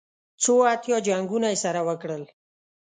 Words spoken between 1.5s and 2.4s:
یې سره وکړل.